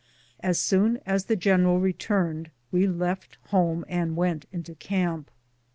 As 0.39 0.57
soon 0.57 0.97
as 1.05 1.25
the 1.25 1.35
general 1.35 1.79
returned 1.79 2.49
we 2.71 2.87
left 2.87 3.37
home 3.49 3.85
and 3.87 4.15
went 4.15 4.47
into 4.51 4.73
camp. 4.73 5.29